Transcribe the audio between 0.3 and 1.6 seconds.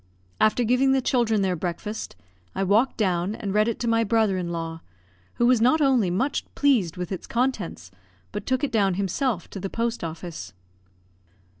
After giving the children their